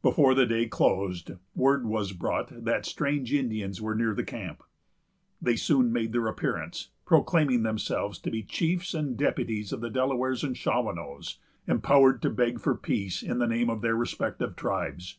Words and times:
Before 0.00 0.32
the 0.36 0.46
day 0.46 0.66
closed, 0.68 1.32
word 1.56 1.86
was 1.86 2.12
brought 2.12 2.64
that 2.64 2.86
strange 2.86 3.32
Indians 3.34 3.80
were 3.82 3.96
near 3.96 4.14
the 4.14 4.22
camp. 4.22 4.62
They 5.40 5.56
soon 5.56 5.92
made 5.92 6.12
their 6.12 6.28
appearance, 6.28 6.90
proclaiming 7.04 7.64
themselves 7.64 8.20
to 8.20 8.30
be 8.30 8.44
chiefs 8.44 8.94
and 8.94 9.16
deputies 9.16 9.72
of 9.72 9.80
the 9.80 9.90
Delawares 9.90 10.44
and 10.44 10.54
Shawanoes, 10.56 11.38
empowered 11.66 12.22
to 12.22 12.30
beg 12.30 12.60
for 12.60 12.76
peace 12.76 13.24
in 13.24 13.38
the 13.38 13.48
name 13.48 13.68
of 13.68 13.80
their 13.80 13.96
respective 13.96 14.54
tribes. 14.54 15.18